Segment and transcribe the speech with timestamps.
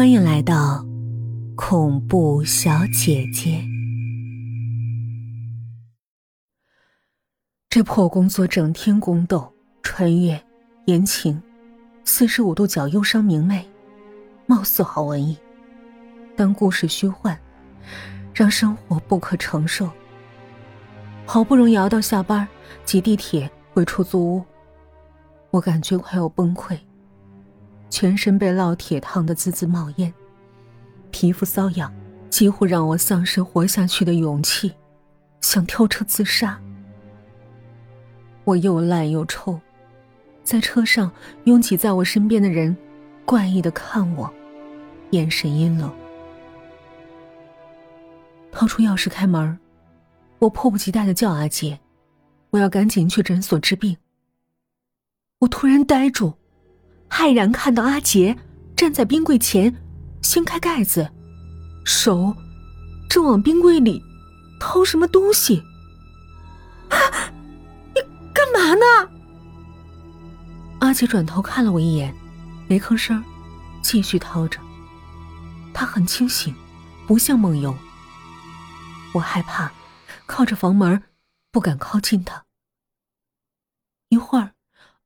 [0.00, 0.82] 欢迎来到
[1.54, 3.62] 恐怖小姐姐。
[7.68, 9.52] 这破工作整天宫斗、
[9.82, 10.42] 穿越、
[10.86, 11.42] 言情，
[12.02, 13.68] 四十五度角忧伤明媚，
[14.46, 15.36] 貌似好文艺，
[16.34, 17.38] 但故事虚幻，
[18.32, 19.90] 让生活不可承受。
[21.26, 22.48] 好不容易熬到下班，
[22.86, 24.44] 挤地铁回出租屋，
[25.50, 26.78] 我感觉快要崩溃。
[27.90, 30.14] 全身被烙铁烫得滋滋冒烟，
[31.10, 31.92] 皮肤瘙痒，
[32.30, 34.72] 几乎让我丧失活下去的勇气，
[35.40, 36.58] 想跳车自杀。
[38.44, 39.60] 我又烂又臭，
[40.44, 41.10] 在车上
[41.44, 42.74] 拥挤在我身边的人，
[43.26, 44.32] 怪异的看我，
[45.10, 45.92] 眼神阴冷。
[48.52, 49.58] 掏出钥匙开门，
[50.38, 51.78] 我迫不及待的叫阿杰，
[52.50, 53.96] 我要赶紧去诊所治病。
[55.40, 56.32] 我突然呆住。
[57.10, 58.38] 骇然看到阿杰
[58.76, 59.74] 站在冰柜前，
[60.22, 61.10] 掀开盖子，
[61.84, 62.34] 手
[63.08, 64.02] 正往冰柜里
[64.58, 65.62] 掏什么东西。
[66.88, 66.96] 啊！
[67.94, 68.00] 你
[68.32, 69.10] 干嘛呢？
[70.78, 72.14] 阿杰转头看了我一眼，
[72.68, 73.22] 没吭声，
[73.82, 74.58] 继续掏着。
[75.74, 76.54] 他很清醒，
[77.06, 77.76] 不像梦游。
[79.12, 79.70] 我害怕，
[80.26, 81.02] 靠着房门，
[81.50, 82.44] 不敢靠近他。
[84.08, 84.52] 一会儿，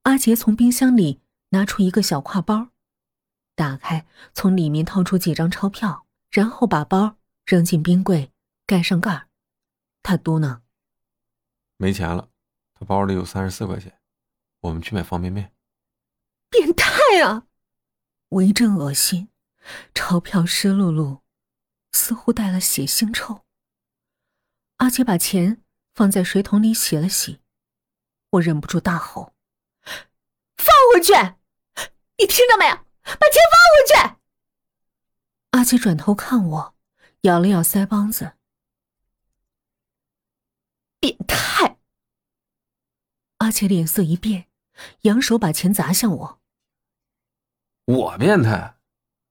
[0.03, 1.24] 阿杰从冰箱里。
[1.55, 2.71] 拿出一个小挎包，
[3.55, 7.17] 打开，从里面掏出几张钞票，然后把包
[7.47, 8.33] 扔进冰柜，
[8.67, 9.29] 盖上盖儿。
[10.03, 10.63] 他嘟囔
[11.79, 12.29] ：“没钱了，
[12.75, 13.97] 他包里有三十四块钱，
[14.63, 15.53] 我们去买方便面。”
[16.51, 16.91] 变态
[17.23, 17.47] 啊！
[18.31, 19.29] 我一阵恶心，
[19.95, 21.21] 钞票湿漉漉，
[21.93, 23.45] 似乎带了血腥臭。
[24.79, 25.63] 阿杰把钱
[25.95, 27.41] 放在水桶里洗了洗，
[28.31, 29.35] 我忍不住大吼
[30.59, 31.13] ：“放回去！”
[32.17, 32.75] 你听到没有？
[32.75, 34.21] 把钱放回去！
[35.51, 36.75] 阿杰转头看我，
[37.23, 38.35] 咬了咬腮帮子。
[41.01, 41.79] 变态！
[43.39, 44.47] 阿杰脸色一变，
[45.03, 46.41] 扬手把钱砸向我。
[47.87, 48.77] 我变态？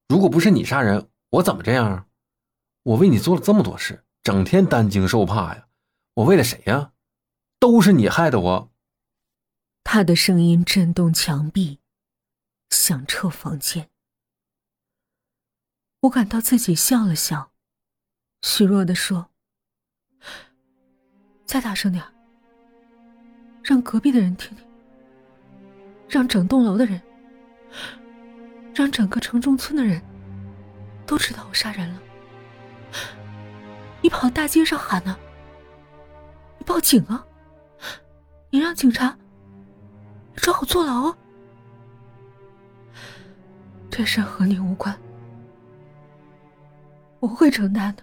[0.08, 2.08] 如果不是你杀人，我怎么这样？
[2.82, 5.68] 我为你做了这么多事，整天担惊受怕呀！
[6.14, 6.92] 我为了谁呀？
[7.58, 8.72] 都是你害的我！
[9.82, 11.80] 他的声音震动墙壁。
[12.74, 13.88] 响彻房间，
[16.00, 17.52] 我感到自己笑了笑，
[18.42, 19.30] 虚弱的说
[21.46, 22.04] ：“再大声点
[23.62, 24.66] 让隔壁的人听听，
[26.08, 27.00] 让整栋楼的人，
[28.74, 30.02] 让整个城中村的人
[31.06, 32.02] 都知道我杀人了。
[34.02, 35.16] 你跑大街上喊呢？
[36.58, 37.24] 你报警啊？
[38.50, 39.16] 你让警察
[40.34, 41.18] 抓我坐牢啊？”
[43.96, 44.92] 这事和你无关，
[47.20, 48.02] 我会承担的，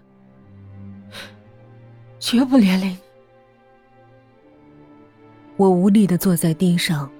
[2.17, 2.99] 绝不连累你。
[5.57, 7.11] 我无力的坐在地上，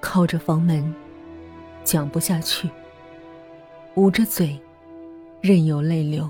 [0.00, 0.92] 靠着房门，
[1.84, 2.68] 讲不下去，
[3.94, 4.60] 捂着嘴，
[5.40, 6.28] 任由泪流。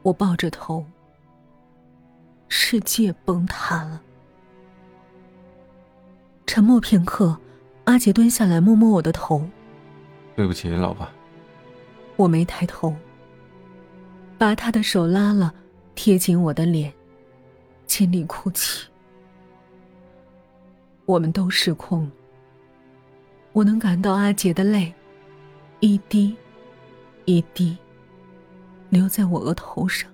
[0.00, 0.86] 我抱着头，
[2.48, 4.00] 世界崩塌了。
[6.46, 7.38] 沉默片刻。
[7.84, 9.46] 阿杰蹲下来摸摸我的头，
[10.34, 11.06] 对不起，老婆。
[12.16, 12.94] 我没抬头，
[14.38, 15.52] 把他的手拉了，
[15.94, 16.92] 贴紧我的脸，
[17.86, 18.88] 尽力哭泣。
[21.04, 22.10] 我们都失控了。
[23.52, 24.92] 我能感到阿杰的泪，
[25.80, 26.34] 一滴，
[27.26, 27.76] 一滴，
[28.88, 30.10] 流在我额头上。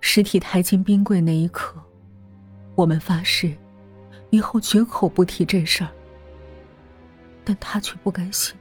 [0.00, 1.80] 尸体抬进冰柜那一刻，
[2.74, 3.56] 我们发誓。
[4.30, 5.90] 以后绝口不提这事儿，
[7.44, 8.54] 但他却不甘心，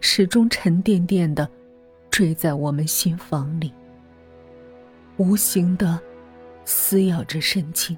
[0.00, 1.48] 始终沉甸甸的
[2.10, 3.72] 坠在我们心房里，
[5.16, 5.98] 无形的
[6.64, 7.96] 撕咬着神经。